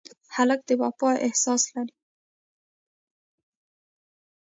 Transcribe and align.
هلک 0.35 0.59
د 0.69 0.71
وفا 0.81 1.11
احساس 1.27 1.61
لري. 1.73 1.95